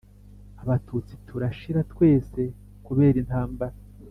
[0.63, 2.41] Abatutsi turashira twese
[2.85, 3.75] kubera intambara